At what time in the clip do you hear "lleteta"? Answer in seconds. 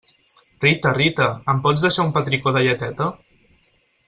2.69-3.13